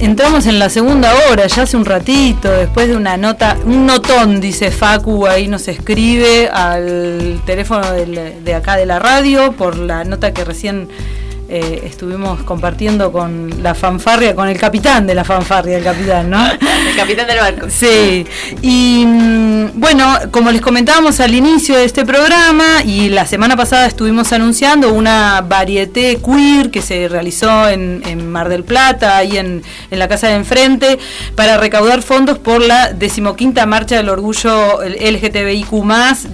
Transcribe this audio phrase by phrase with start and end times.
[0.00, 4.40] Entramos en la segunda hora, ya hace un ratito, después de una nota, un notón,
[4.40, 10.32] dice Facu, ahí nos escribe al teléfono de acá de la radio por la nota
[10.32, 10.88] que recién
[11.48, 16.44] eh, estuvimos compartiendo con la fanfarria, con el capitán de la fanfarria, el capitán, ¿no?
[16.50, 17.66] el capitán del barco.
[17.70, 18.26] Sí,
[18.62, 23.86] y mm, bueno, como les comentábamos al inicio de este programa, y la semana pasada
[23.86, 27.96] estuvimos anunciando una varieté queer que se realizó en,
[28.28, 30.98] Mar del Plata, ahí en, en, la casa de enfrente,
[31.36, 35.70] para recaudar fondos por la decimoquinta marcha del orgullo LGTBIQ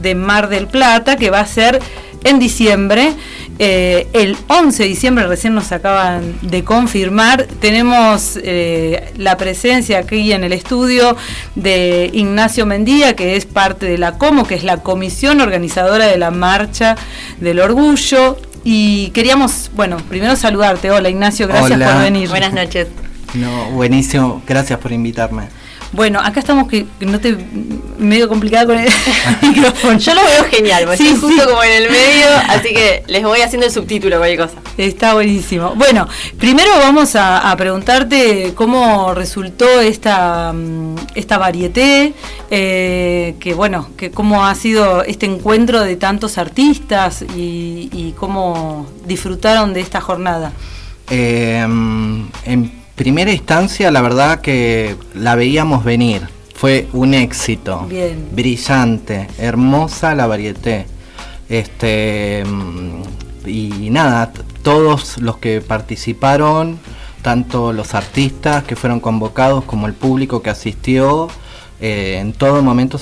[0.01, 1.80] de Mar del Plata, que va a ser
[2.24, 3.15] en diciembre.
[3.59, 7.47] Eh, el 11 de diciembre recién nos acaban de confirmar.
[7.60, 11.16] Tenemos eh, la presencia aquí en el estudio
[11.55, 16.18] de Ignacio Mendía, que es parte de la COMO, que es la comisión organizadora de
[16.18, 16.96] la Marcha
[17.40, 18.38] del Orgullo.
[18.65, 20.90] Y queríamos, bueno, primero saludarte.
[20.90, 22.29] Hola Ignacio, gracias por venir.
[22.29, 22.88] Buenas noches.
[23.34, 25.49] No, buenísimo, gracias por invitarme.
[25.93, 27.37] Bueno, acá estamos que, no te
[27.98, 28.88] medio complicada con el
[29.43, 29.99] micrófono.
[29.99, 33.40] Yo lo veo genial, porque estoy justo como en el medio, así que les voy
[33.43, 34.59] haciendo el subtítulo, cualquier cosa.
[34.79, 35.74] Está buenísimo.
[35.74, 42.15] Bueno, primero vamos a, preguntarte cómo resultó esta, mm, esta varieté,
[42.51, 49.74] eh, que bueno, que cómo ha sido este encuentro de tantos artistas y, cómo disfrutaron
[49.74, 50.52] de esta jornada.
[51.10, 56.23] Eh, en primera instancia, la verdad que la veíamos venir.
[56.54, 57.87] Fue un éxito.
[57.88, 58.29] Bien.
[58.32, 60.87] Brillante, hermosa la varieté.
[61.49, 62.45] Este
[63.46, 64.32] y nada,
[64.62, 66.78] todos los que participaron,
[67.22, 71.28] tanto los artistas que fueron convocados como el público que asistió,
[71.81, 72.99] eh, en todo momento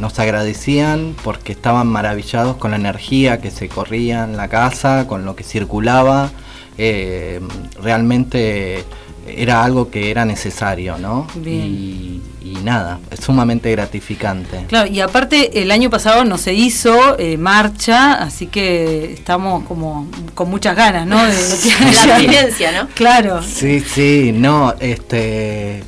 [0.00, 5.26] nos agradecían porque estaban maravillados con la energía que se corría en la casa, con
[5.26, 6.30] lo que circulaba.
[6.78, 7.40] Eh,
[7.80, 8.84] realmente
[9.26, 11.26] era algo que era necesario, ¿no?
[11.44, 12.20] Y,
[12.64, 14.66] nada, es sumamente gratificante.
[14.68, 20.06] Claro, y aparte el año pasado no se hizo eh, marcha, así que estamos como
[20.34, 21.16] con muchas ganas, ¿no?
[21.24, 21.32] De,
[22.06, 22.88] la abstinencia, ¿no?
[22.94, 23.42] Claro.
[23.42, 25.82] Sí, sí, no, este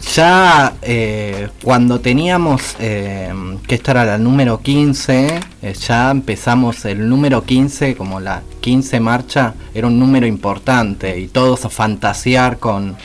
[0.00, 3.32] ya eh, cuando teníamos eh,
[3.66, 9.00] que estar a la número 15, eh, ya empezamos el número 15, como la 15
[9.00, 12.96] marcha, era un número importante y todos a fantasear con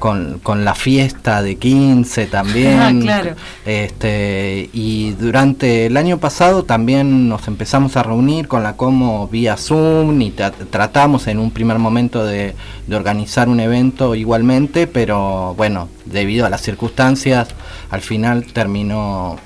[0.00, 2.70] con, con, la fiesta de 15 también.
[2.80, 3.36] Ah, claro.
[3.66, 9.56] este, y durante el año pasado también nos empezamos a reunir con la Como vía
[9.56, 12.54] Zoom y tratamos en un primer momento de,
[12.86, 17.48] de, organizar un evento igualmente, pero bueno, debido a las circunstancias,
[17.90, 19.36] al final terminó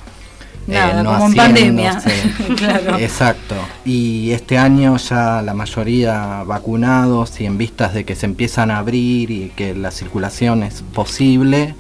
[0.67, 2.03] Nada, eh, como en pandemia.
[2.99, 3.55] Exacto.
[3.85, 8.79] Y este año ya la mayoría vacunados y en vistas de que se empiezan a
[8.79, 11.75] abrir y que la circulación es posible,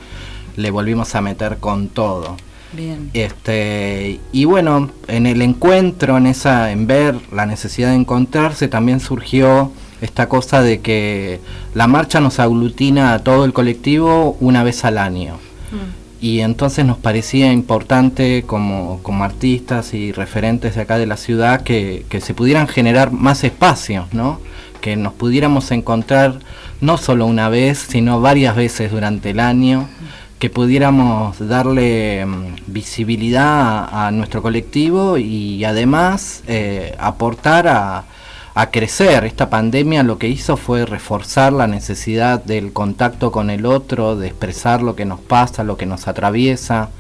[0.56, 2.36] le volvimos a meter con todo.
[2.72, 3.10] Bien.
[3.14, 8.98] Este, y bueno, en el encuentro, en esa, en ver la necesidad de encontrarse, también
[9.00, 9.70] surgió
[10.00, 11.40] esta cosa de que
[11.72, 15.38] la marcha nos aglutina a todo el colectivo una vez al año.
[15.70, 21.60] Mm y entonces nos parecía importante como, artistas y referentes de acá de la ciudad
[21.60, 24.40] que, se pudieran generar más espacios, ¿no?
[24.80, 26.38] que nos pudiéramos encontrar
[26.80, 29.86] no solo una vez, sino varias veces durante el año,
[30.38, 38.04] que pudiéramos darle mm, visibilidad a, nuestro colectivo y además eh, aportar a,
[38.54, 39.24] a crecer.
[39.24, 44.28] Esta pandemia lo que hizo fue reforzar la necesidad del contacto con el otro, de
[44.28, 46.90] expresar lo que nos pasa, lo que nos atraviesa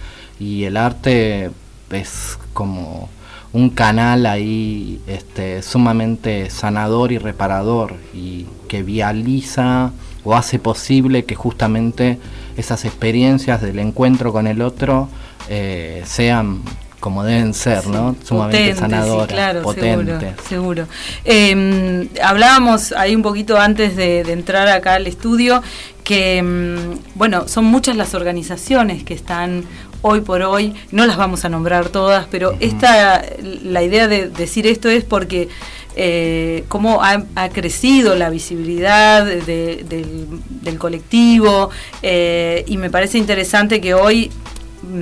[0.40, 1.50] y el arte
[1.90, 3.08] es como
[3.52, 9.92] un canal ahí este, sumamente sanador y reparador y que vializa
[10.24, 12.18] o hace posible que justamente
[12.56, 15.08] esas experiencias del encuentro con el otro
[15.48, 16.62] eh, sean
[17.04, 18.16] como deben ser, ¿no?
[18.24, 20.36] Sumamente sanadoras, claro, potentes.
[20.48, 20.86] Seguro.
[21.26, 25.62] Em, hablábamos ahí un poquito antes de, entrar acá al estudio
[26.02, 29.64] que, em, bueno, son muchas las organizaciones que están
[30.00, 34.66] hoy por hoy, no las vamos a nombrar todas, pero esta, la idea de decir
[34.66, 35.50] esto es porque
[35.96, 41.68] eh, cómo ha, crecido la visibilidad del, colectivo
[42.00, 44.30] eh, y me parece interesante que hoy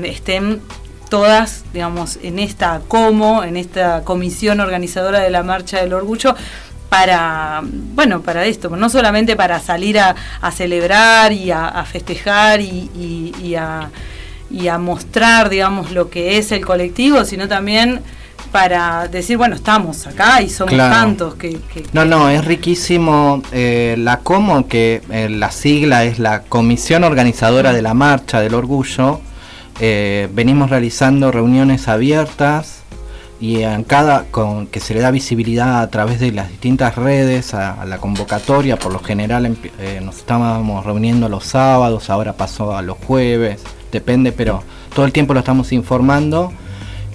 [0.05, 0.61] estén
[1.13, 6.35] todas, digamos, en esta como, en esta comisión organizadora de la Marcha del Orgullo,
[6.89, 10.17] para, bueno, para esto, no solamente para salir a,
[10.57, 13.91] celebrar y a, festejar y, a,
[14.51, 18.01] y a mostrar, digamos, lo que es el colectivo, sino también
[18.51, 21.61] para decir, bueno, estamos acá y somos tantos que,
[21.93, 27.75] No, no, es riquísimo eh, la COMO, que eh, la sigla es la Comisión Organizadora
[27.75, 29.21] de la Marcha del Orgullo.
[29.81, 32.83] Eh, venimos realizando reuniones abiertas
[33.41, 37.55] y en cada con que se le da visibilidad a través de las distintas redes
[37.55, 39.57] a, la convocatoria por lo general
[40.05, 43.61] nos estábamos reuniendo los sábados ahora pasó a los jueves
[43.91, 44.63] depende pero
[44.95, 46.53] todo el tiempo lo estamos informando.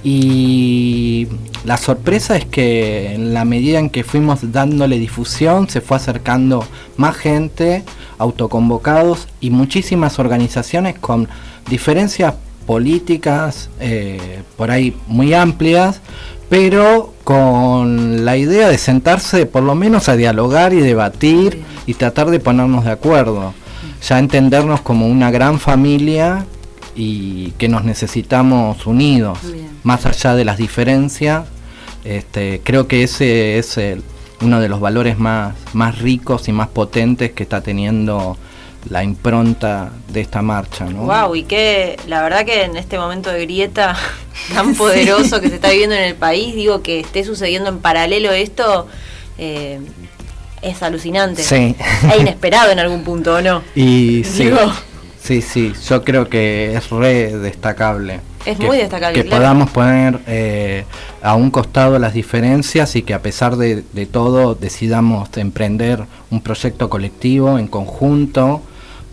[0.03, 1.27] Y
[1.65, 6.65] la sorpresa es que en la medida en que fuimos dándole difusión, se fue acercando
[6.95, 7.83] más gente,
[8.18, 11.27] autoconvocados y muchísimas organizaciones con
[11.69, 12.36] diferencias
[12.68, 16.02] políticas eh, por ahí muy amplias,
[16.50, 22.30] pero con la idea de sentarse por lo menos a dialogar y debatir y tratar
[22.30, 23.54] de ponernos de acuerdo,
[24.08, 26.46] ya entendernos como una gran familia
[26.96, 29.40] y que nos necesitamos unidos,
[29.84, 31.46] más allá de las diferencias.
[32.04, 33.80] Este, creo que ese es
[34.42, 38.38] uno de los valores más, más ricos y más potentes que está teniendo
[38.89, 40.86] la impronta de esta marcha.
[40.86, 41.04] ¿no?
[41.04, 43.95] Wow, y que la verdad que en este momento de grieta
[44.54, 48.31] tan poderoso que se está viviendo en el país, digo que esté sucediendo en paralelo
[48.31, 48.88] esto,
[49.38, 49.80] eh,
[50.62, 51.44] es alucinante.
[51.44, 51.75] Sí.
[52.12, 53.62] Es inesperado en algún punto, ¿o no?
[53.75, 54.50] Y sí.
[55.28, 58.22] Sí, sí, yo creo que es re destacable.
[58.45, 59.22] Es muy destacable.
[59.22, 60.86] Que podamos poner eh,
[61.22, 66.89] a un costado las diferencias y que a pesar de, todo decidamos emprender un proyecto
[66.89, 68.62] colectivo en conjunto,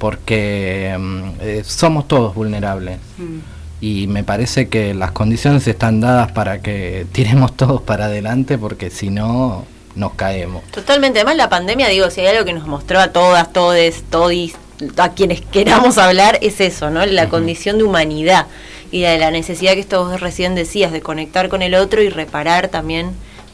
[0.04, 2.98] porque mm, eh, somos todos vulnerables.
[3.16, 3.38] Mm.
[3.80, 8.90] Y me parece que las condiciones están dadas para que tiremos todos para adelante, porque
[8.90, 9.64] si no,
[9.94, 10.62] nos caemos.
[10.72, 11.20] Totalmente.
[11.20, 14.56] Además, la pandemia, digo, si hay algo que nos mostró a todas, todes, todis,
[14.98, 17.06] a quienes queramos hablar es eso, ¿no?
[17.06, 18.46] La condición de humanidad
[18.90, 22.68] y de la necesidad que vos recién decías de conectar con el otro y reparar
[22.68, 23.12] también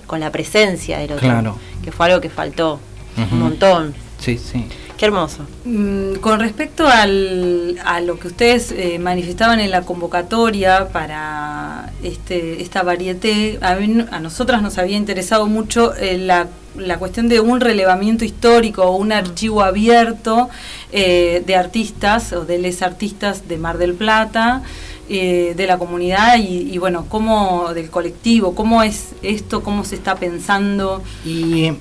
[0.09, 1.29] con la presencia del otro.
[1.29, 1.57] Claro.
[1.85, 2.81] Que fue algo que faltó
[3.17, 3.95] un montón.
[4.19, 4.67] Sí, sí.
[5.01, 5.47] Qué hermoso.
[5.65, 12.61] Mm, con respecto al, a lo que ustedes eh, manifestaban en la convocatoria para este,
[12.61, 13.79] esta varieté, a,
[14.15, 18.97] a nosotras nos había interesado mucho eh, la, la, cuestión de un relevamiento histórico o
[18.97, 20.51] un archivo abierto
[20.93, 24.63] eh, de artistas o de les artistas de Mar del Plata.
[25.09, 30.15] de la comunidad y, y, bueno, cómo del colectivo, cómo es esto, cómo se está
[30.15, 31.03] pensando.
[31.25, 31.73] Y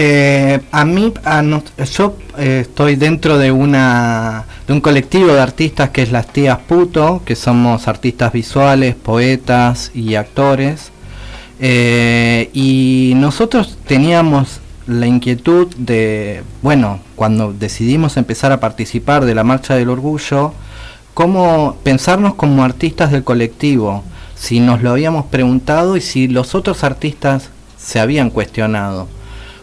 [0.00, 1.12] eh, a mí,
[1.92, 6.58] yo eh, estoy dentro de una de un colectivo de artistas que es las tías
[6.68, 10.92] Puto, que somos artistas visuales, poetas y actores.
[11.58, 19.42] Eh, y nosotros teníamos la inquietud de, bueno, cuando decidimos empezar a participar de la
[19.42, 20.52] Marcha del Orgullo,
[21.12, 24.04] cómo pensarnos como artistas del colectivo,
[24.36, 29.17] si nos lo habíamos preguntado y si los otros artistas se habían cuestionado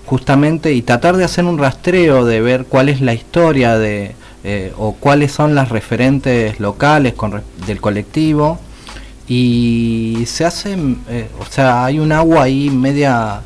[0.05, 4.71] justamente y tratar de hacer un rastreo de ver cuál es la historia de eh,
[4.77, 8.59] o cuáles son las referentes locales con, del colectivo.
[9.27, 10.77] Y se hace,
[11.09, 13.41] eh, o sea, hay un agua ahí media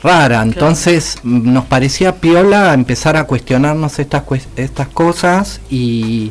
[0.00, 4.22] rara, entonces nos parecía piola empezar a cuestionarnos estas,
[4.54, 6.30] estas cosas y,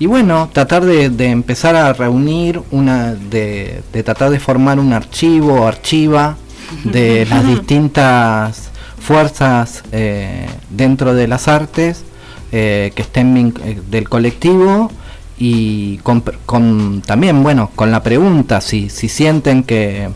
[0.00, 4.92] y bueno, tratar de, de, empezar a reunir, una de, de tratar de formar un
[4.92, 6.36] archivo, archiva
[6.82, 8.69] de las distintas
[9.10, 12.04] fuerzas eh, dentro de las artes
[12.52, 14.88] eh, que estén eh, del colectivo
[15.36, 20.10] y con, también bueno con la pregunta si, si sienten que,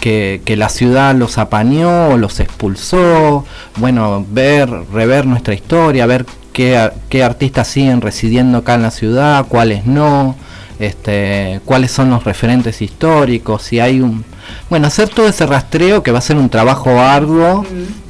[0.00, 3.44] que, la ciudad los apañó los expulsó
[3.76, 6.24] bueno ver rever nuestra historia ver
[6.54, 10.36] qué, qué artistas siguen residiendo acá en la ciudad cuáles no
[10.78, 14.24] este, cuáles son los referentes históricos si hay un
[14.70, 17.66] bueno hacer todo ese rastreo que va a ser un trabajo arduo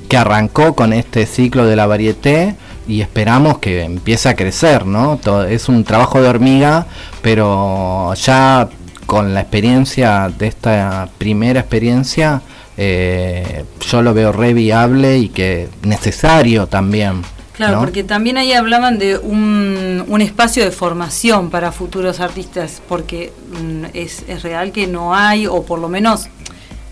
[0.09, 2.57] que arrancó con este ciclo de la varieté
[2.89, 5.19] y esperamos que empiece a crecer, ¿no?
[5.19, 6.87] Todo, es un trabajo de hormiga,
[7.23, 8.69] pero ya
[9.07, 12.43] con la experiencia de esta primera experiencia,
[12.77, 17.23] eh, yo lo veo re viable y que necesario también.
[17.59, 23.33] Claro, porque también ahí hablaban de un, un, espacio de formación para futuros artistas, porque
[23.61, 26.29] mm, es, es real que no hay, o por lo menos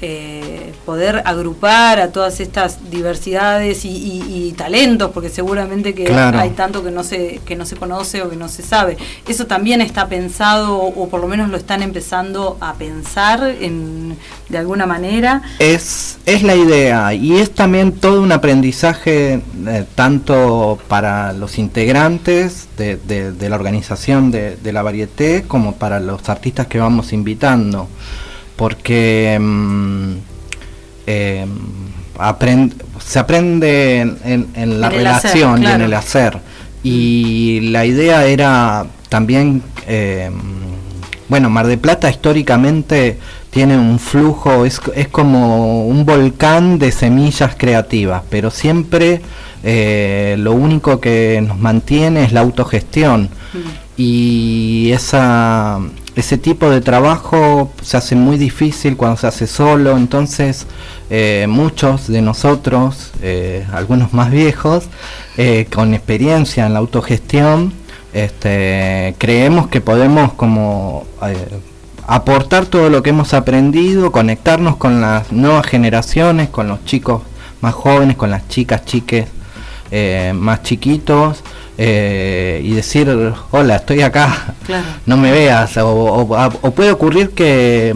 [0.03, 6.91] eh, poder agrupar a todas estas diversidades y, talentos, porque seguramente que hay tanto que
[6.91, 8.97] no se que no se conoce o que no se sabe.
[9.27, 14.17] Eso también está pensado o por lo menos lo están empezando a pensar en,
[14.49, 15.43] de alguna manera.
[15.59, 22.69] Es es la idea y es también todo un aprendizaje eh, tanto para los integrantes
[22.77, 27.89] de, de, la organización de, de la varieté como para los artistas que vamos invitando
[28.57, 30.13] porque mm,
[31.07, 31.49] em,
[33.05, 36.39] se aprende en, la relación y en el hacer.
[36.83, 40.33] Y la idea era también, em,
[41.29, 43.19] bueno, Mar de Plata históricamente
[43.51, 49.21] tiene un flujo, es, es como un volcán de semillas creativas, pero siempre
[49.69, 53.25] eh, lo único que nos mantiene es la autogestión.
[53.53, 53.59] Mm.
[53.97, 55.81] Y esa,
[56.17, 60.67] ese tipo de trabajo se hace muy difícil cuando se hace solo, entonces
[61.11, 64.89] eh, muchos de nosotros, eh, algunos más viejos,
[65.73, 67.73] con experiencia en la autogestión,
[68.15, 71.07] este, creemos que podemos como
[72.07, 77.23] aportar todo lo que hemos aprendido, conectarnos con las nuevas generaciones, con los chicos
[77.61, 79.27] más jóvenes, con las chicas, chiques
[79.91, 81.43] eh, más chiquitos
[81.79, 83.09] eh, y decir,
[83.51, 84.55] hola, estoy acá,
[85.07, 85.77] no me veas.
[85.79, 86.27] O,
[86.75, 87.95] puede ocurrir que,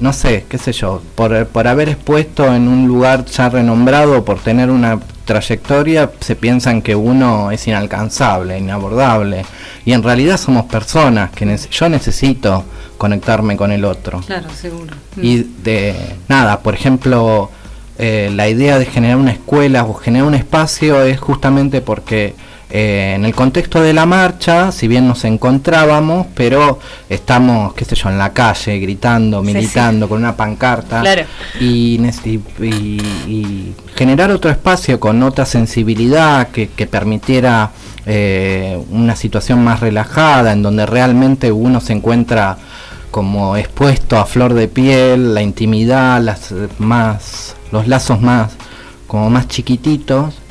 [0.00, 4.38] no sé, qué sé yo, por, por haber expuesto en un lugar ya renombrado, por
[4.38, 9.44] tener una trayectoria, se piensan que uno es inalcanzable, inabordable.
[9.84, 12.64] Y en realidad somos personas que yo necesito
[12.98, 14.20] conectarme con el otro.
[14.20, 14.94] Claro, seguro.
[15.16, 15.94] Y de
[16.28, 17.50] nada, por ejemplo,
[17.98, 22.34] eh, la idea de generar una escuela o generar un espacio es justamente porque
[22.74, 26.78] eh, en el contexto de la marcha, si bien nos encontrábamos, pero
[27.10, 31.04] estamos, qué sé yo, en la calle, gritando, militando, con una pancarta,
[31.60, 32.00] y,
[33.94, 37.72] generar otro espacio con otra sensibilidad que, permitiera
[38.06, 42.56] eh, una situación más relajada, en donde realmente uno se encuentra
[43.10, 48.52] como expuesto a flor de piel, la intimidad, las más los lazos más
[49.06, 50.41] como más chiquititos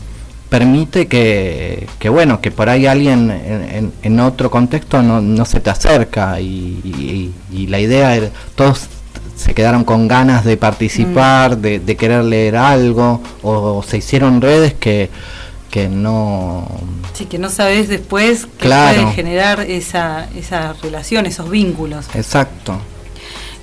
[0.51, 6.41] permite que, bueno que por ahí alguien en, otro contexto no, no, se te acerca
[6.41, 7.31] y,
[7.69, 8.87] la idea era todos
[9.37, 11.61] se quedaron con ganas de participar mm.
[11.61, 15.09] de, querer leer algo o, se hicieron redes que
[15.71, 16.67] que no
[17.13, 22.07] sí que no sabes después que puede generar esa esa relación esos vínculos.
[22.13, 22.77] Exacto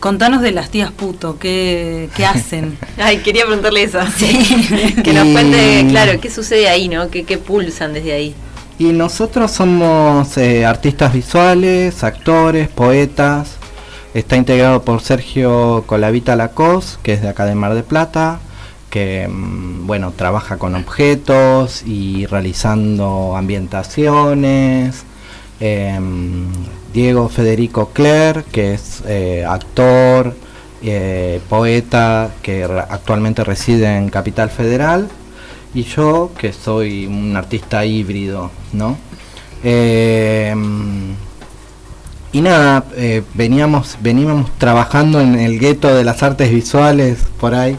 [0.00, 2.78] Contanos de las tías puto, ¿qué, hacen?
[2.99, 3.99] Ay, quería preguntarle eso.
[4.17, 4.95] Sí.
[5.05, 7.11] que nos cuente, claro, qué sucede ahí, ¿no?
[7.11, 8.35] ¿Qué, pulsan desde ahí?
[8.78, 13.57] Y nosotros somos eh, artistas visuales, actores, poetas.
[14.14, 18.38] Está integrado por Sergio Colavita Lacos, que es de acá de Mar de Plata,
[18.90, 25.05] que mm, bueno, trabaja con objetos y realizando ambientaciones.
[25.61, 26.47] Em,
[26.93, 30.35] Diego Federico Cler, que es eh, actor,
[30.83, 35.09] eh, poeta, que actualmente reside en Capital Federal,
[35.75, 38.97] y yo, que soy un artista híbrido, ¿no?
[39.65, 41.15] Em,
[42.33, 47.77] y nada, eh, veníamos, veníamos trabajando en el gueto de las artes visuales por ahí,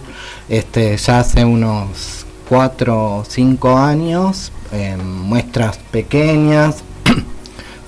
[0.50, 6.84] este, ya hace unos 4 o 5 años, en muestras pequeñas,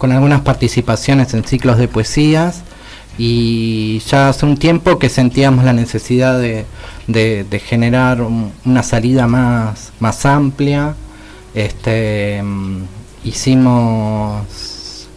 [0.02, 2.64] con algunas participaciones en ciclos de poesías
[3.20, 6.66] y ya hace un tiempo que sentíamos la necesidad de,
[7.64, 8.24] generar
[8.66, 10.96] una salida más, más amplia.
[11.54, 12.84] Este, mm,
[13.26, 15.08] hicimos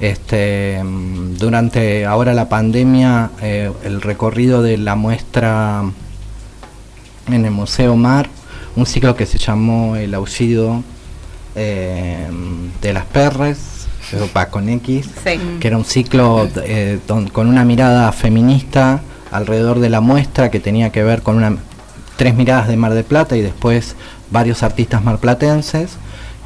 [0.00, 5.84] este, mm, durante ahora la pandemia eh, el recorrido de la muestra
[7.28, 8.28] en el Museo Mar,
[8.74, 10.82] un ciclo que se llamó El Aullido
[11.54, 12.26] eh,
[12.82, 13.75] de las Perres,
[14.50, 15.08] con X,
[15.60, 16.98] que era un ciclo eh,
[17.32, 21.56] con una mirada feminista alrededor de la muestra que tenía que ver con una,
[22.16, 23.96] tres miradas de Mar de Plata y después
[24.30, 25.96] varios artistas marplatenses.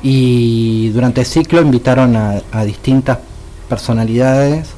[0.03, 3.19] Y durante el ciclo invitaron a, distintas
[3.69, 4.71] personalidades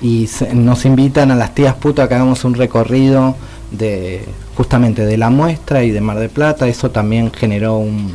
[0.00, 3.34] y nos invitan a las tías putas a que hagamos un recorrido
[3.70, 6.68] de justamente de la muestra y de Mar de Plata.
[6.68, 8.12] Eso también generó un,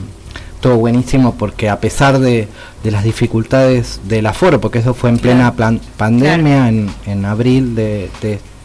[0.63, 2.47] estuvo buenísimo porque a pesar de,
[2.85, 5.53] las dificultades del aforo, porque eso fue en plena
[5.97, 8.09] pandemia, en, abril de,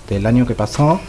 [0.09, 1.01] del año que pasó,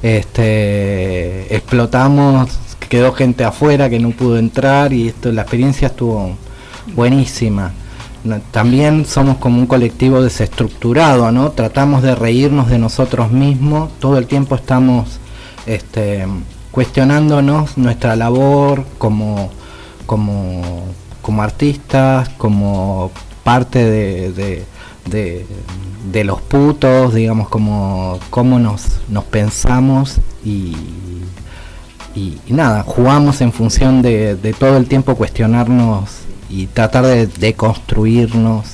[0.00, 2.56] este, explotamos,
[2.88, 6.36] quedó gente afuera que no pudo entrar y esto, la experiencia estuvo
[6.94, 7.72] buenísima.
[8.52, 11.50] También somos como un colectivo desestructurado, ¿no?
[11.50, 15.18] Tratamos de reírnos de nosotros mismos, todo el tiempo estamos
[15.66, 16.28] este,
[16.70, 19.57] cuestionándonos nuestra labor como
[20.08, 20.86] como,
[21.20, 23.12] como artistas, como
[23.44, 24.64] parte de,
[25.04, 30.74] de, los putos, digamos, como cómo nos, nos pensamos y,
[32.14, 36.08] y, nada, jugamos en función de, todo el tiempo cuestionarnos
[36.48, 38.64] y tratar de deconstruirnos.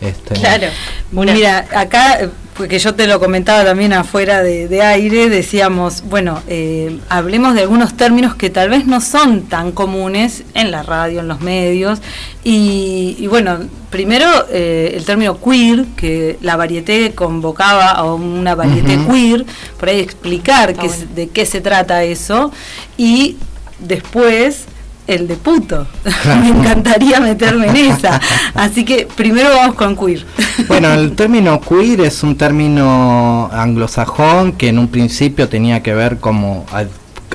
[0.00, 0.68] Este, claro.
[1.10, 7.54] Mira, acá porque yo te lo comentaba también afuera de, aire, decíamos, bueno, eh, hablemos
[7.54, 11.40] de algunos términos que tal vez no son tan comunes en la radio, en los
[11.40, 12.00] medios,
[12.44, 13.58] y, bueno,
[13.90, 19.44] primero eh, el término queer, que la varieté convocaba a una varieté queer,
[19.78, 22.52] por ahí explicar de qué se trata eso,
[22.96, 23.36] y
[23.80, 24.66] después
[25.06, 25.86] el de puto.
[26.40, 28.20] Me encantaría meterme en esa.
[28.54, 30.24] Así que primero vamos con queer.
[30.68, 36.18] bueno, el término queer es un término anglosajón que en un principio tenía que ver
[36.18, 36.64] como,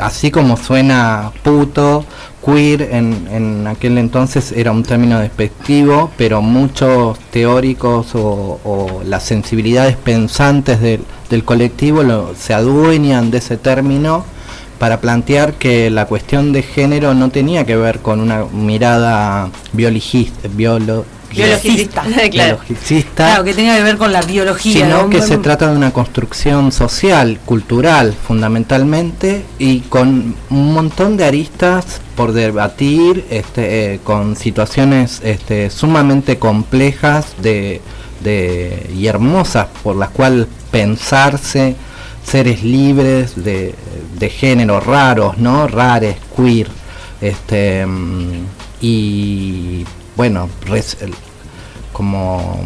[0.01, 2.05] así como suena puto,
[2.43, 9.97] queer en, en aquel entonces era un término despectivo, pero muchos teóricos o, las sensibilidades
[9.97, 14.25] pensantes del, del colectivo lo, se adueñan de ese término
[14.79, 20.47] para plantear que la cuestión de género no tenía que ver con una mirada biologista,
[20.47, 22.59] biologista, claro.
[23.13, 23.43] claro.
[23.43, 24.85] que tenga que ver con la biología.
[24.85, 31.25] Sino que se trata de una construcción social, cultural, fundamentalmente, y con un montón de
[31.25, 37.81] aristas por debatir, este, eh, con situaciones este, sumamente complejas de,
[38.23, 41.75] de, y hermosas por las cuales pensarse
[42.29, 43.73] seres libres de,
[44.19, 45.67] de género raros, ¿no?
[45.67, 46.67] Rares, queer.
[47.21, 47.85] Este,
[48.81, 49.83] y
[50.15, 50.49] bueno,
[51.91, 52.61] como,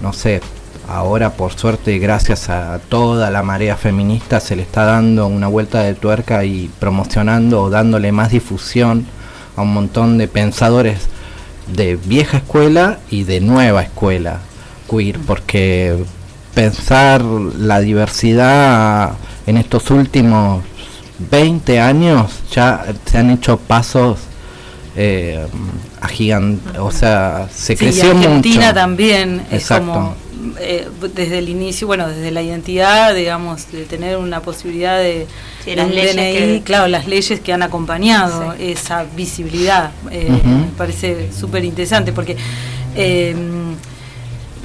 [0.00, 0.40] no sé,
[0.88, 5.82] ahora por suerte gracias a toda la marea feminista se le está dando una vuelta
[5.82, 9.06] de tuerca y promocionando o dándole más difusión
[9.56, 11.08] a un montón de pensadores
[11.74, 14.40] de vieja escuela y de nueva escuela
[14.90, 16.04] queer, porque
[16.56, 19.12] pensar la diversidad
[19.46, 20.64] en estos últimos
[21.30, 24.20] 20 años ya se han hecho pasos
[24.96, 25.46] eh,
[26.00, 30.16] a o sea, se creció y Argentina también es como
[30.58, 35.26] eh, desde el inicio, bueno, desde la identidad, digamos, de tener una posibilidad de,
[35.74, 42.14] las leyes claro, las leyes que han acompañado esa visibilidad, eh, me parece súper interesante
[42.14, 42.38] porque
[42.94, 43.36] eh,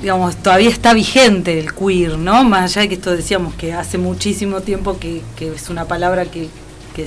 [0.01, 2.43] digamos, todavía está vigente el queer, ¿no?
[2.43, 6.49] Más allá de que esto decíamos que hace muchísimo tiempo que, es una palabra que,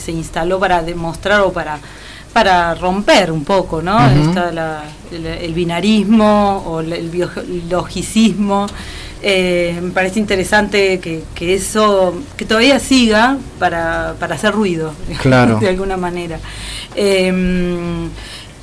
[0.01, 1.79] se instaló para demostrar o para,
[2.33, 3.97] para romper un poco, ¿no?
[5.13, 8.67] el, binarismo o el biologicismo.
[9.23, 15.61] Eh, me parece interesante que, eso, que todavía siga para, para hacer ruido, claro.
[15.61, 16.41] de alguna manera.
[16.97, 18.09] Eh,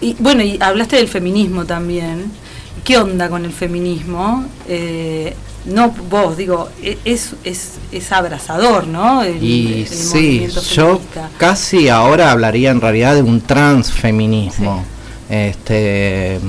[0.01, 2.31] y bueno, y hablaste del feminismo también.
[2.83, 4.45] ¿Qué onda con el feminismo?
[4.67, 9.23] Eh, no vos, digo, e, es, es, es abrazador, ¿no?
[9.25, 10.99] y sí, yo
[11.37, 14.83] casi ahora hablaría en realidad de un transfeminismo.
[15.29, 16.39] Este,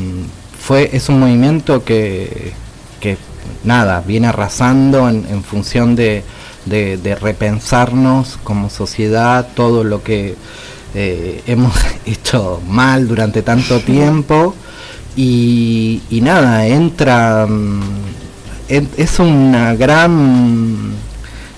[0.58, 2.52] fue, es un movimiento que,
[3.00, 3.18] que
[3.64, 6.24] nada, viene arrasando en, función de,
[6.64, 10.36] de, repensarnos como sociedad todo lo que
[10.94, 11.74] eh, hemos
[12.06, 14.54] hecho mal durante tanto tiempo
[15.16, 17.80] y, nada, entra, mm,
[18.68, 20.92] es una gran,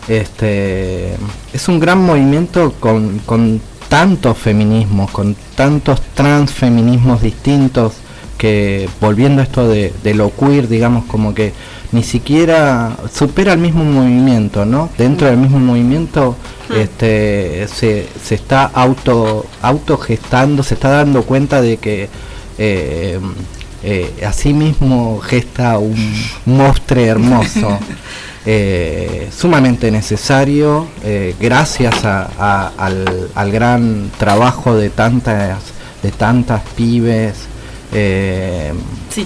[0.09, 1.15] este,
[1.53, 7.95] es un gran movimiento con, con tantos feminismos, con tantos transfeminismos distintos,
[8.39, 11.53] que volviendo a esto de, de, lo queer, digamos como que
[11.93, 14.91] ni siquiera supera el mismo movimiento, ¿no?
[14.99, 16.37] Dentro del mismo movimiento
[16.75, 22.09] este, se, se está auto, autogestando, se está dando cuenta de que
[22.59, 23.19] eh,
[23.87, 25.95] eh, asimismo gesta un
[26.47, 27.79] monstruo hermoso,
[28.47, 35.59] eh, sumamente necesario, eh, gracias al, gran trabajo de tantas,
[36.03, 37.35] de tantas pibes.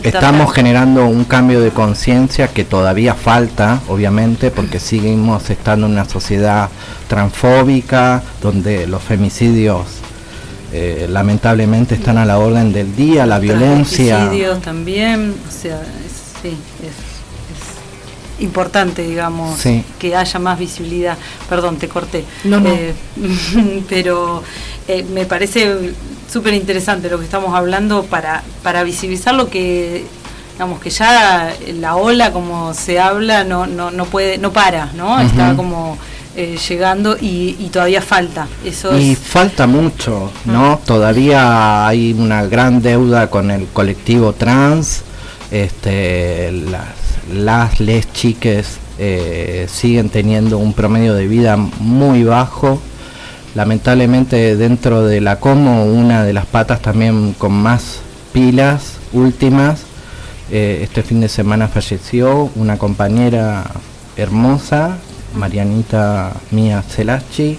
[0.03, 6.05] estamos generando un cambio de conciencia que todavía falta, obviamente, porque seguimos estando en una
[6.05, 6.69] sociedad
[7.07, 9.87] transfóbica, donde los femicidios
[10.73, 14.31] eh, lamentablemente están a la orden del día, la violencia.
[14.63, 17.09] también, o sea, es, sí, es,
[18.41, 19.59] importante, digamos,
[19.99, 21.17] que haya más visibilidad.
[21.49, 22.25] Perdón, te corté.
[22.45, 22.95] No, eh,
[23.89, 24.43] pero
[24.87, 25.93] eh, me parece
[26.31, 30.05] súper interesante lo que estamos hablando para, para visibilizar lo que
[30.53, 35.21] digamos que ya la ola como se habla no no no puede no para no
[35.21, 35.97] está como
[36.41, 38.47] eh, llegando y, todavía falta.
[38.65, 40.77] Eso y falta mucho, ¿no?
[40.77, 40.87] Mm.
[40.87, 45.03] Todavía hay una gran deuda con el colectivo trans,
[45.51, 46.95] este, las,
[47.35, 52.81] las les chiques eh, siguen teniendo un promedio de vida muy bajo.
[53.57, 57.99] Lamentablemente dentro de la como una de las patas también con más
[58.33, 59.81] pilas últimas.
[60.53, 63.65] Eh, este fin de semana falleció una compañera
[64.17, 64.99] hermosa,
[65.35, 67.59] Marianita Mía Celachi,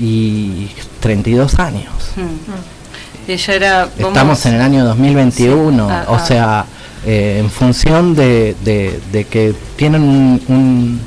[0.00, 0.68] y
[1.00, 1.92] 32 años.
[2.16, 3.30] Mm.
[3.30, 3.88] Ella era...
[3.98, 6.18] Estamos en el año 2021, ah, o ah.
[6.18, 6.64] sea,
[7.04, 11.00] eh, en función de, de, que tienen un,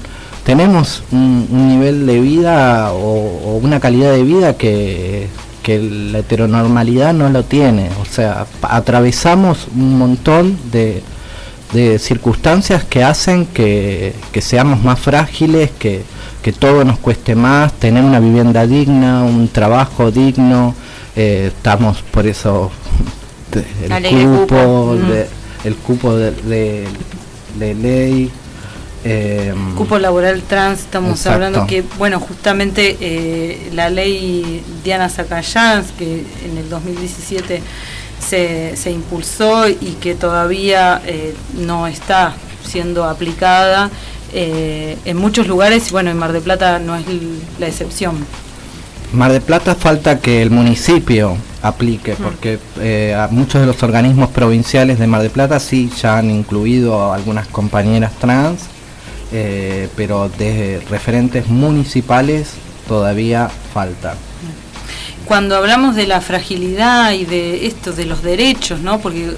[0.46, 5.30] tenemos un, nivel de vida o, una calidad de vida que,
[5.64, 7.90] que la heteronormalidad no lo tiene.
[8.02, 11.02] O sea, atravesamos un montón de,
[11.74, 16.04] de circunstancias que hacen que, que seamos más frágiles, que,
[16.42, 20.76] que todo nos cueste más, tener una vivienda digna, un trabajo digno,
[21.16, 22.72] eh, estamos por eso
[23.84, 24.98] el cupo,
[25.64, 26.88] el cupo de,
[27.58, 28.32] ley.
[29.04, 36.24] Eh, cupo laboral trans, estamos hablando que, bueno, justamente eh, la ley Diana Zacayans, que
[36.46, 37.62] en el 2017
[38.22, 41.02] se, se impulsó y que todavía
[41.58, 43.90] no está siendo aplicada,
[44.34, 47.06] eh, en muchos lugares, y bueno, en Mar de Plata no es
[47.60, 48.16] la excepción.
[49.14, 52.24] Mar de Plata falta que el municipio aplique, mm.
[52.24, 57.12] porque eh, muchos de los organismos provinciales de Mar de Plata sí ya han incluido
[57.12, 58.62] a algunas compañeras trans,
[59.34, 62.54] eh, pero de referentes municipales
[62.88, 64.16] todavía falta
[65.32, 69.00] cuando hablamos de la fragilidad y de esto, de los derechos, ¿no?
[69.00, 69.32] Porque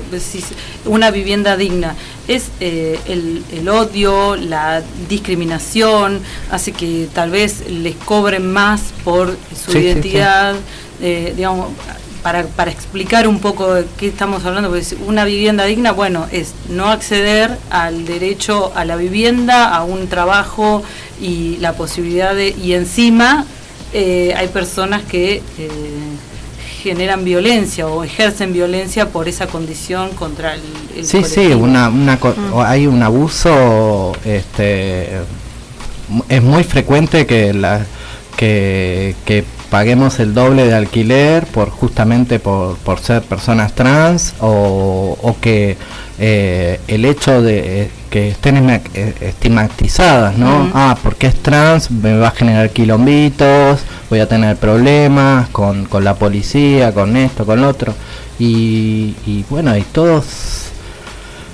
[0.85, 1.93] una vivienda digna
[2.27, 9.77] es eh, el, odio, la discriminación, hace que tal vez les cobren más por su
[9.77, 10.55] identidad,
[10.99, 11.67] eh, digamos,
[12.23, 16.55] para, para, explicar un poco de qué estamos hablando, porque una vivienda digna, bueno, es
[16.69, 20.81] no acceder al derecho a la vivienda, a un trabajo
[21.21, 23.45] y la posibilidad de, y encima
[23.93, 25.69] eh, hay personas que eh,
[26.81, 30.61] generan violencia o ejercen violencia por esa condición contra el,
[30.97, 32.59] el sí sí una, una mm.
[32.59, 35.19] hay un abuso este
[36.27, 37.85] es muy frecuente que la
[38.35, 45.17] que, que paguemos el doble de alquiler por justamente por, por ser personas trans o,
[45.21, 45.77] o que
[46.19, 50.69] eh, el hecho de que estén eh, estigmatizadas, ¿no?
[50.75, 56.03] Ah, porque es trans, me va a generar quilombitos, voy a tener problemas con, con
[56.03, 57.95] la policía, con esto, con lo otro.
[58.37, 60.72] Y, y bueno, y todos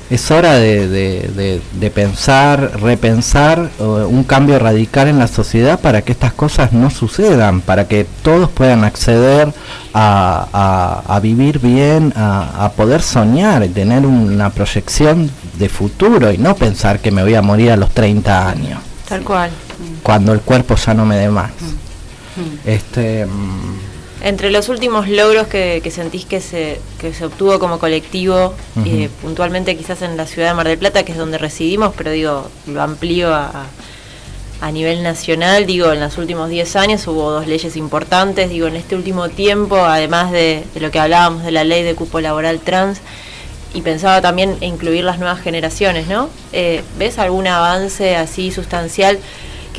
[0.10, 1.62] es hora de,
[1.94, 7.62] pensar, repensar uh, un cambio radical en la sociedad para que estas cosas no sucedan,
[7.62, 9.54] para que todos puedan acceder
[9.94, 17.00] a, vivir bien, a, poder soñar, y tener una proyección de futuro y no pensar
[17.00, 18.80] que me voy a morir a los 30 años.
[19.08, 19.52] Tal cual.
[20.02, 21.52] Cuando el cuerpo ya no me dé más.
[21.52, 22.42] Mm.
[22.42, 22.60] Mm.
[22.66, 23.26] Este.
[23.26, 28.54] Mm, entre los últimos logros que, sentís que se, que se obtuvo como colectivo,
[28.86, 32.12] eh, puntualmente quizás en la ciudad de Mar del Plata, que es donde residimos, pero
[32.12, 33.68] digo, lo amplío a,
[34.62, 38.76] a nivel nacional, digo, en los últimos 10 años hubo dos leyes importantes, digo, en
[38.76, 43.00] este último tiempo, además de, lo que hablábamos de la ley de cupo laboral trans,
[43.74, 46.30] y pensaba también incluir las nuevas generaciones, ¿no?
[46.52, 49.20] Eh, ¿Ves algún avance así sustancial?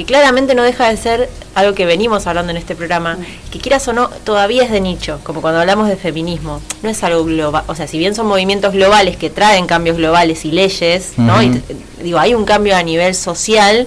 [0.01, 3.19] Que claramente no deja de ser algo que venimos hablando en este programa,
[3.53, 7.03] que quieras o no, todavía es de nicho, como cuando hablamos de feminismo, no es
[7.05, 11.13] algo global, o sea, si bien son movimientos globales que traen cambios globales y leyes,
[11.19, 11.35] ¿no?
[12.03, 13.87] digo, hay un cambio a nivel social,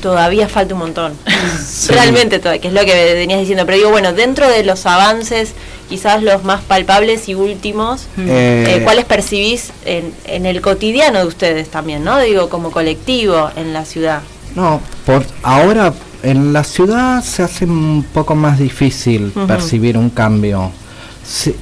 [0.00, 1.18] todavía falta un montón.
[1.88, 3.64] Realmente, que es lo que venías diciendo.
[3.66, 5.52] Pero digo, bueno, dentro de los avances,
[5.88, 11.26] quizás los más palpables y últimos, eh, eh, ¿cuáles percibís en, en, el cotidiano de
[11.26, 12.18] ustedes también, ¿no?
[12.20, 14.22] Digo, como colectivo en la ciudad.
[14.54, 20.70] No, por ahora en la ciudad se hace un poco más difícil percibir un cambio.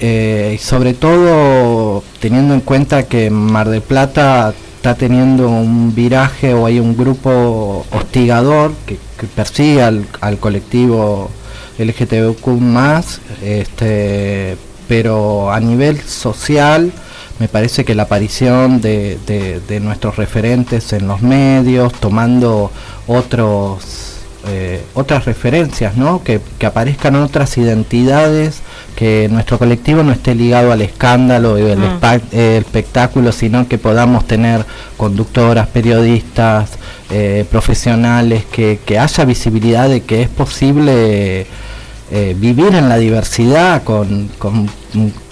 [0.00, 6.64] Eh, sobre todo teniendo en cuenta que Mar del Plata está teniendo un viraje o
[6.64, 8.98] hay un grupo hostigador que,
[9.36, 10.06] persigue al,
[10.40, 11.30] colectivo
[11.78, 14.56] LGTBQ más, este,
[14.88, 16.90] pero a nivel social
[17.40, 19.18] me parece que la aparición de,
[19.66, 22.70] de, nuestros referentes en los medios, tomando
[23.06, 26.22] otros eh, otras referencias, ¿no?
[26.22, 28.60] Que, que, aparezcan otras identidades,
[28.94, 32.00] que nuestro colectivo no esté ligado al escándalo y el, mm.
[32.32, 34.64] espectáculo, sino que podamos tener
[34.98, 36.72] conductoras, periodistas,
[37.10, 41.46] eh, profesionales, que, que, haya visibilidad de que es posible
[42.10, 44.68] eh, vivir en la diversidad con, con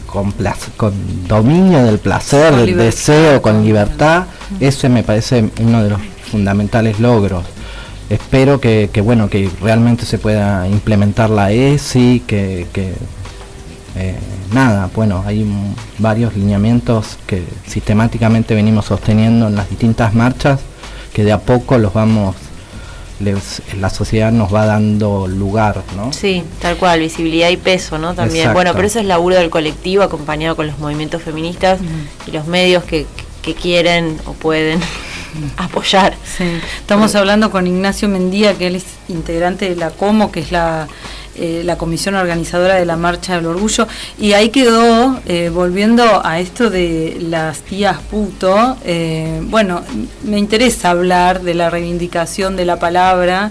[0.09, 0.35] con,
[0.77, 4.25] con dominio del placer, del deseo, con libertad,
[4.59, 7.45] ese me parece uno de los fundamentales logros.
[8.11, 12.95] Espero que, bueno que realmente se pueda implementar la ESI, que, que
[13.97, 14.19] eh,
[14.53, 15.47] nada, bueno, hay
[15.99, 20.61] varios lineamientos que sistemáticamente venimos sosteniendo en las distintas marchas,
[21.13, 22.35] que de a poco los vamos
[23.21, 26.13] la sociedad nos va dando lugar, ¿no?
[26.13, 28.15] Sí, tal cual, visibilidad y peso, ¿no?
[28.15, 28.53] También.
[28.53, 31.81] Bueno, pero eso es laburo del colectivo acompañado con los movimientos feministas
[32.27, 33.07] y los medios que,
[33.43, 34.81] que quieren o pueden
[35.57, 36.15] apoyar.
[36.79, 40.87] Estamos hablando con Ignacio Mendía, que él es integrante de la COMO, que es la
[41.39, 43.87] eh, la comisión organizadora de la Marcha del Orgullo,
[44.19, 49.83] y ahí quedó, eh, volviendo a esto de las tías puto, eh, bueno,
[50.25, 53.51] me interesa hablar de la reivindicación de la palabra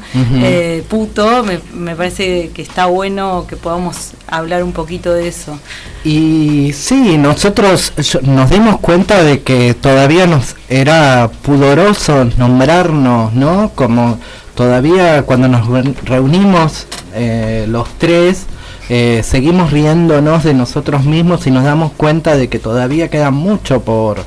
[0.90, 5.60] puto, me, me, parece que está bueno que podamos hablar un poquito de eso.
[6.04, 13.72] Y sí, nosotros nos dimos cuenta de que todavía nos era pudoroso nombrarnos, ¿no?
[13.76, 14.20] Como
[14.56, 15.68] todavía cuando nos
[16.04, 18.46] reunimos eh, los tres,
[18.90, 23.82] eh, seguimos riéndonos de nosotros mismos y nos damos cuenta de que todavía queda mucho
[23.82, 24.24] por,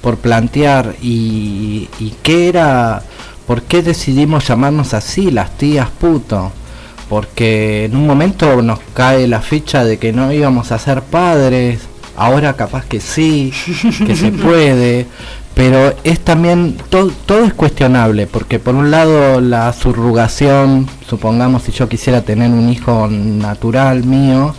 [0.00, 3.02] por plantear y, y qué era,
[3.46, 6.52] por qué decidimos llamarnos así, las tías puto.
[7.08, 11.80] Porque en un momento nos cae la ficha de que no íbamos a ser padres,
[12.16, 13.52] ahora capaz que sí,
[14.06, 15.06] que se puede,
[15.54, 21.72] pero es también todo, todo es cuestionable porque por un lado la subrugación supongamos si
[21.72, 24.54] yo quisiera tener un hijo natural mío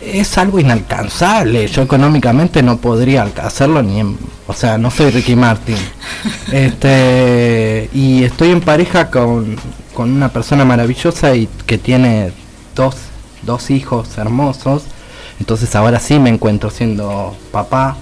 [0.00, 1.66] es algo inalcanzable.
[1.68, 5.76] Yo económicamente no podría hacerlo ni en, o sea no soy Ricky Martin.
[6.52, 9.56] Este y estoy en pareja con,
[9.94, 12.32] con una persona maravillosa y que tiene
[12.74, 12.96] dos,
[13.42, 14.84] dos hijos hermosos.
[15.38, 17.96] Entonces ahora sí me encuentro siendo papá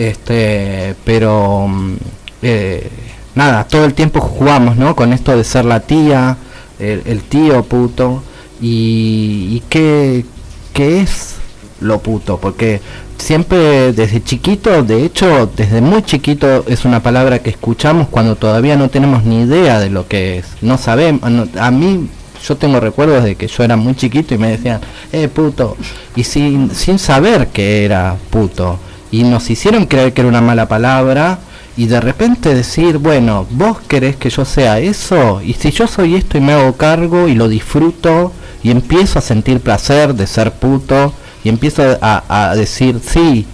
[0.00, 1.96] este, pero mm,
[2.40, 2.88] eh,
[3.34, 4.96] nada, todo el tiempo jugamos, ¿no?
[4.96, 6.38] Con esto de ser la tía,
[6.78, 8.22] el, tío puto,
[8.62, 10.24] y, qué,
[10.72, 11.34] qué es
[11.80, 12.80] lo puto, porque
[13.18, 18.76] siempre desde chiquito, de hecho, desde muy chiquito es una palabra que escuchamos cuando todavía
[18.76, 20.46] no tenemos ni idea de lo que es.
[20.62, 21.20] No sabemos,
[21.58, 22.08] a mí
[22.42, 24.80] yo tengo recuerdos de que yo era muy chiquito y me decían,
[25.12, 25.76] eh, puto,
[26.16, 28.78] y sin, sin saber que era puto
[29.10, 31.38] y nos hicieron creer que era una mala palabra
[31.76, 36.16] y de repente decir, bueno, vos querés que yo sea eso y si yo soy
[36.16, 40.52] esto y me hago cargo y lo disfruto y empiezo a sentir placer de ser
[40.52, 43.46] puto y empiezo a, decir, sí,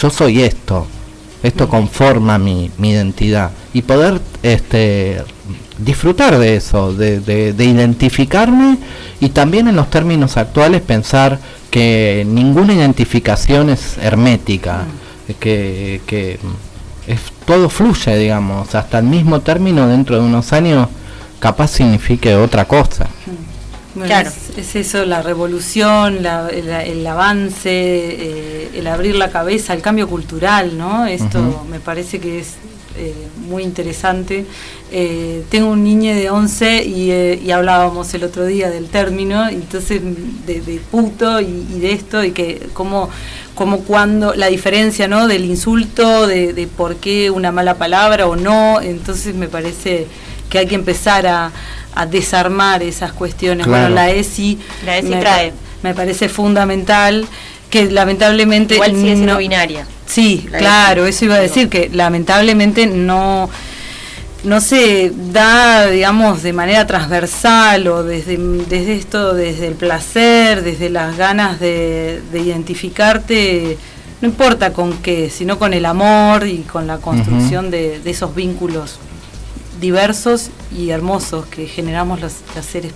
[0.00, 0.86] yo soy esto,
[1.42, 5.22] esto conforma mi, mi identidad y poder este
[5.84, 8.78] disfrutar de eso, de, de, identificarme
[9.20, 11.38] y también en los términos actuales pensar
[11.70, 14.84] que ninguna identificación es hermética,
[15.28, 15.32] mm.
[15.40, 16.38] que, que
[17.06, 20.88] es, todo fluye, digamos, hasta el mismo término dentro de unos años
[21.38, 23.06] capaz signifique otra cosa.
[23.94, 24.02] Mm.
[24.02, 24.30] claro.
[24.56, 30.76] es, eso, la revolución, la, el avance, eh, el abrir la cabeza, el cambio cultural,
[30.76, 31.06] ¿no?
[31.06, 32.56] Esto me parece que es
[32.96, 34.44] eh, muy interesante.
[34.90, 40.02] Eh, tengo un niño de 11 eh, y, hablábamos el otro día del término, entonces
[40.44, 43.08] de, puto y, de esto, y que como,
[43.54, 45.28] como cuando la diferencia ¿no?
[45.28, 50.08] del insulto, de, por qué una mala palabra o no, entonces me parece
[50.48, 51.52] que hay que empezar a,
[52.10, 53.66] desarmar esas cuestiones.
[53.66, 57.26] Bueno, la ESI, me, me parece fundamental
[57.70, 59.86] que lamentablemente igual sigue siendo binaria.
[60.06, 63.48] Sí claro eso iba a decir que lamentablemente no
[64.42, 70.90] no se da digamos de manera transversal o desde desde esto desde el placer desde
[70.90, 73.76] las ganas de, identificarte
[74.20, 78.98] no importa con qué sino con el amor y con la construcción de, esos vínculos
[79.80, 82.92] diversos y hermosos que generamos los, los seres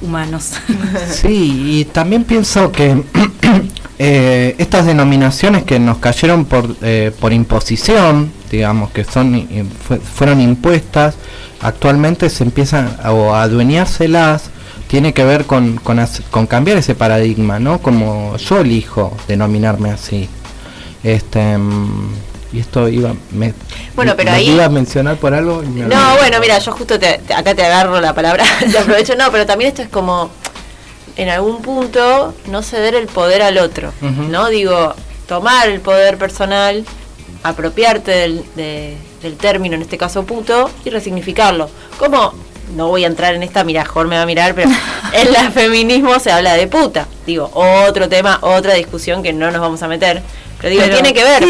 [0.00, 0.52] humanos
[1.10, 3.02] sí y también pienso que
[4.00, 9.48] Eh, estas denominaciones que nos cayeron por, eh, por imposición, digamos, que son
[10.14, 11.16] fueron impuestas,
[11.60, 14.50] actualmente se empiezan a, a adueñárselas,
[14.86, 17.80] tiene que ver con, con, cambiar ese paradigma, ¿no?
[17.80, 20.28] Como yo elijo denominarme así.
[21.02, 22.12] Este mm,
[22.52, 23.52] y esto iba me,
[23.94, 27.62] bueno pero ahí iba a mencionar por algo no bueno mira yo justo acá te
[27.62, 30.30] agarro la palabra te aprovecho no pero también esto es como
[31.18, 34.48] en algún punto no ceder el poder al otro, ¿no?
[34.48, 34.94] Digo,
[35.26, 36.84] tomar el poder personal,
[37.42, 41.68] apropiarte del, del, término, en este caso puto, y resignificarlo.
[41.98, 42.34] ¿Cómo?
[42.76, 44.70] No voy a entrar en esta, mira, Jorge me va a mirar, pero
[45.12, 47.08] en el feminismo se habla de puta.
[47.26, 50.22] Digo, otro tema, otra discusión que no nos vamos a meter.
[50.60, 51.44] Pero digo, tiene que ver.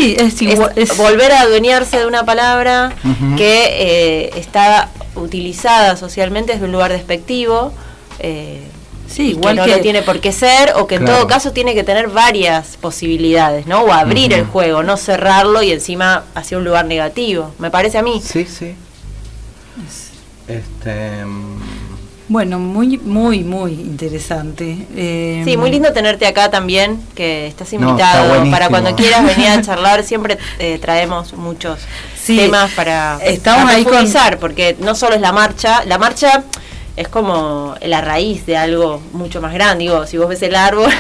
[0.77, 2.93] es, volver a adueñarse de una palabra
[3.37, 7.73] que eh, está utilizada socialmente desde un lugar despectivo.
[8.19, 8.63] Eh,
[9.09, 11.75] Sí, igual que no lo tiene por qué ser o que en todo caso tiene
[11.75, 13.81] que tener varias posibilidades, ¿no?
[13.81, 17.55] O abrir el juego, no cerrarlo y encima hacia un lugar negativo.
[17.59, 18.21] Me parece a mí.
[18.23, 18.75] Sí, sí.
[20.47, 21.61] Este, mm,
[22.29, 24.87] Bueno, muy, muy, muy interesante.
[24.95, 28.51] Eh, Sí, muy lindo tenerte acá también, que estás No, está invitado.
[28.51, 31.81] para cuando quieras venir a charlar, siempre eh, traemos muchos
[32.23, 35.97] Sí, temas para, estamos para ahí con- profundizar, porque no solo es la marcha, la
[35.97, 36.45] marcha
[36.97, 39.85] es como la raíz de algo mucho más grande.
[39.85, 40.91] Digo, si vos ves el árbol,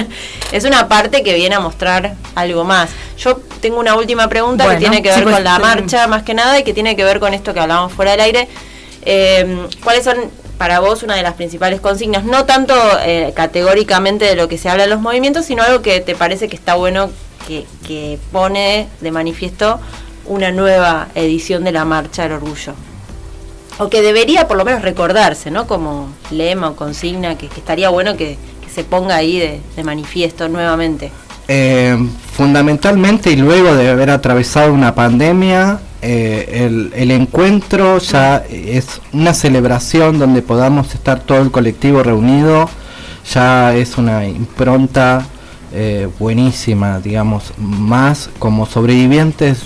[0.52, 2.90] es una parte que viene a mostrar algo más.
[3.18, 6.06] Yo tengo una última pregunta Bueno, que tiene que sí, ver pues, con la marcha
[6.06, 8.48] más que nada y que tiene que ver con esto que hablábamos fuera del aire.
[9.02, 10.16] Eh, ¿Cuáles son
[10.58, 12.24] para vos una de las principales consignas?
[12.24, 16.00] No tanto eh, categóricamente de lo que se habla en los movimientos, sino algo que
[16.00, 17.10] te parece que está bueno
[17.46, 19.80] que, que pone de manifiesto
[20.26, 22.74] una nueva edición de la Marcha del Orgullo.
[23.78, 25.66] O que debería por lo menos recordarse, ¿no?
[25.66, 30.48] Como lema o consigna, que, estaría bueno que, que se ponga ahí de, de manifiesto
[30.48, 31.12] nuevamente.
[31.48, 31.96] Eh,
[32.32, 40.20] fundamentalmente y luego de haber atravesado una pandemia, eh, el, encuentro ya es una celebración
[40.20, 42.70] donde podamos estar todo el colectivo reunido,
[43.34, 45.26] ya es una impronta
[45.72, 49.62] eh, buenísima, digamos, más como sobrevivientes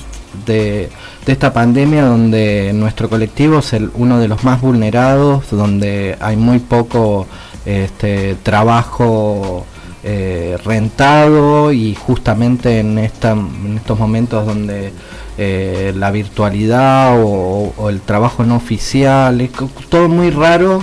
[0.47, 0.89] de,
[1.27, 6.37] de esta pandemia donde nuestro colectivo es el, uno de los más vulnerados, donde hay
[6.37, 7.27] muy poco
[7.67, 9.67] este, trabajo
[10.03, 14.95] eh, rentado y justamente en, esta, en estos momentos donde
[15.43, 19.51] eh, la virtualidad o, o el trabajo no oficial es
[19.89, 20.83] todo muy raro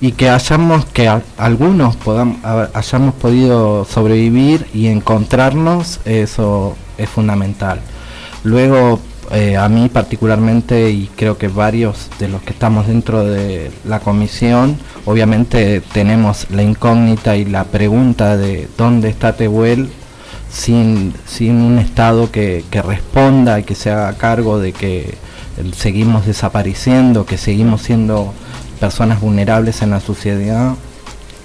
[0.00, 2.38] y que hayamos que a- algunos podamos
[2.72, 7.80] hayamos podido sobrevivir y encontrarnos eso es fundamental.
[8.44, 8.98] Luego
[9.30, 14.00] eh, a mí particularmente y creo que varios de los que estamos dentro de la
[14.00, 19.90] comisión, obviamente tenemos la incógnita y la pregunta de dónde está Tehuel
[20.58, 25.14] sin, sin un Estado que, que responda y que se haga cargo de que eh,
[25.76, 28.34] seguimos desapareciendo, que seguimos siendo
[28.80, 30.74] personas vulnerables en la sociedad,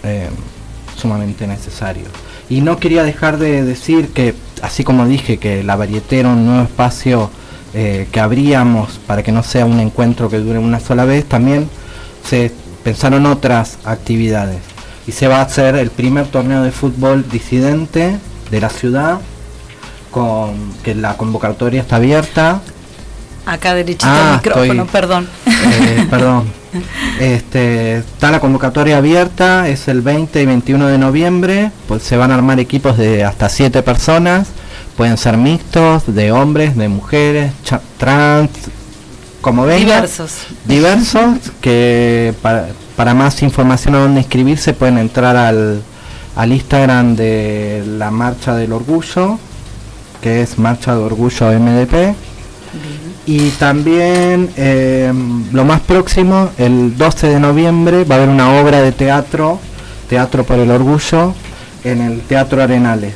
[0.04, 0.30] eh,
[0.98, 2.06] sumamente necesario.
[2.50, 6.48] Y no quería dejar de decir que, así como dije, que la varieté era un
[6.48, 7.30] nuevo espacio
[7.76, 11.70] eh, que abríamos para que no sea un encuentro que dure una sola vez, también
[12.28, 12.52] se
[12.84, 14.60] pensaron otras actividades.
[15.06, 18.18] Y se va a hacer el primer torneo de fútbol disidente
[18.54, 19.20] de la ciudad,
[20.12, 22.62] con que la convocatoria está abierta.
[23.46, 25.28] Acá derechito Ah, el micrófono, estoy- perdón.
[25.48, 26.44] Eh, perdón.
[27.20, 32.32] Este, está la convocatoria abierta, es el 20 y 21 de noviembre, pues se van
[32.32, 34.48] a armar equipos de hasta 7 personas,
[34.98, 37.52] pueden ser mixtos, de hombres, de mujeres,
[38.00, 38.50] trans,
[39.42, 39.98] como venga.
[39.98, 40.32] Diversos.
[40.66, 45.84] Diversos, que para, para más información a dónde inscribirse pueden entrar al,
[46.36, 49.38] al Instagram de la Marcha del Orgullo,
[50.22, 52.16] que es Marcha de Orgullo MDP.
[53.26, 55.14] Y también eh,
[55.54, 59.60] lo más próximo, el 12 de noviembre, va a haber una obra de teatro,
[60.10, 61.34] Teatro por el Orgullo,
[61.84, 63.14] en el Teatro Arenales,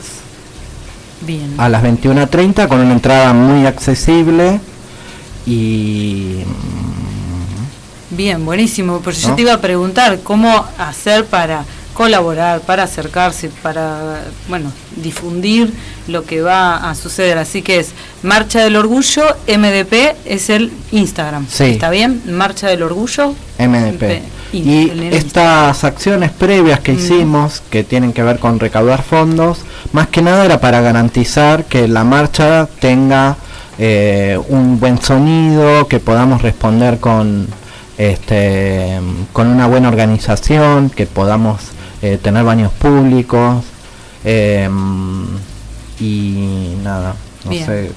[1.21, 1.56] Bien.
[1.58, 4.62] a las 21.30, con una entrada muy accesible.
[5.45, 6.43] Y
[8.10, 9.01] Bien, buenísimo.
[9.03, 9.36] Yo ¿No?
[9.36, 11.65] te iba a preguntar cómo hacer para
[11.98, 15.74] colaborar, para acercarse, para, bueno, difundir
[16.08, 17.40] lo que va a suceder.
[17.40, 17.90] Así que es
[18.22, 21.48] Marcha del Orgullo, MDP es el Instagram.
[21.50, 21.64] Sí.
[21.64, 22.22] ¿Está bien?
[22.28, 23.34] Marcha del Orgullo.
[23.58, 24.22] MDP.
[24.54, 26.98] Y estas acciones previas que Mm.
[26.98, 31.88] hicimos, que tienen que ver con recaudar fondos, más que nada era para garantizar que
[31.88, 33.38] la marcha tenga
[33.80, 37.48] eh, un buen sonido, que podamos responder con
[37.98, 39.00] este
[39.34, 41.58] con una buena organización, que podamos
[42.13, 43.65] eh, tener baños públicos
[44.24, 44.70] eh,
[46.00, 47.65] y nada, no Bien.
[47.65, 47.91] sé.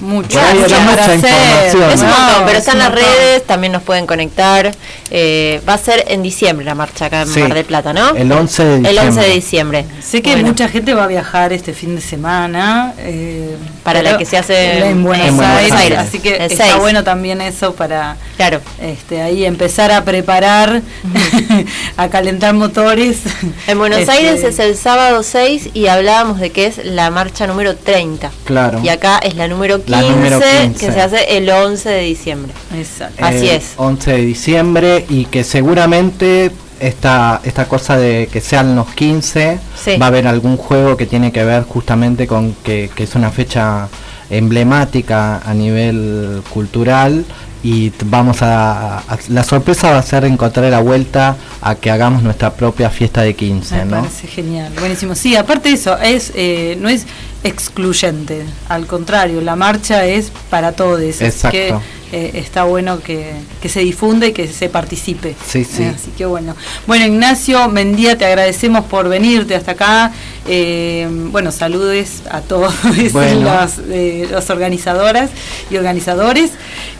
[0.00, 1.14] Mucho, Por ahí mucho era para mucha hacer.
[1.16, 3.04] información, Es un No, montón, pero es están las montón.
[3.06, 4.74] redes, también nos pueden conectar.
[5.10, 7.40] Eh, va a ser en diciembre la marcha acá en Sí.
[7.40, 8.14] Mar del Plata, ¿no?
[8.16, 9.22] El 11 de El 11 diciembre.
[9.28, 9.84] de diciembre.
[10.02, 12.92] Sé que Bueno, mucha gente va a viajar este fin de semana.
[12.98, 15.98] eh, Para la que se hace en Buenos, en Buenos Aires, Aires.
[15.98, 16.76] Así que El está 6.
[16.78, 18.60] bueno también eso para Claro.
[18.80, 20.80] este, ahí empezar a preparar,
[21.96, 23.18] a calentar motores.
[23.66, 27.46] En Buenos Este, Aires es el sábado 6 y hablábamos de que es la marcha
[27.46, 28.30] número 30.
[28.44, 28.80] Claro.
[28.82, 30.86] Y acá es la número 15, La número 15.
[30.86, 32.52] que se hace el 11 de diciembre.
[32.76, 33.24] Exacto.
[33.24, 33.72] Así el es.
[33.76, 39.96] 11 de diciembre y que seguramente esta, esta cosa de que sean los 15 Sí.
[39.96, 43.30] va a haber algún juego que tiene que ver justamente con que, que es una
[43.30, 43.88] fecha
[44.30, 47.24] emblemática a nivel cultural
[47.62, 52.22] y vamos a, a- la sorpresa va a ser encontrar la vuelta a que hagamos
[52.22, 54.00] nuestra propia fiesta de 15 Me ¿no?
[54.00, 55.14] parece genial, buenísimo.
[55.14, 57.06] Sí, aparte de eso, es, eh, no es
[57.44, 58.44] excluyente.
[58.68, 61.00] Al contrario, la marcha es para todos.
[61.00, 61.50] Exacto.
[61.50, 61.74] que
[62.14, 63.34] eh, está bueno que,
[63.68, 65.34] se difunda y que se participe.
[65.46, 65.82] Sí, sí.
[65.82, 66.54] así que bueno.
[66.86, 70.12] Bueno, Ignacio Mendía, te agradecemos por venirte hasta acá.
[70.46, 72.72] Eh, bueno, saludes a todos
[73.14, 75.30] las, las organizadoras
[75.70, 76.52] y organizadores.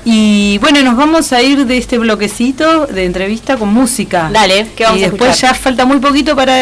[0.05, 4.31] Y bueno, nos vamos a ir de este bloquecito de entrevista con música.
[4.33, 6.57] Dale, que vamos y después ya falta muy poquito para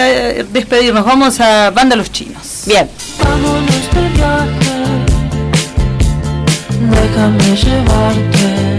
[0.44, 1.06] despedirnos.
[1.06, 2.64] Vamos a Banda Los Chinos.
[2.66, 2.86] Bien.
[3.18, 3.71] Vámonos
[4.22, 4.76] վարդը,
[6.92, 8.71] մեկ ամեջ է վարդը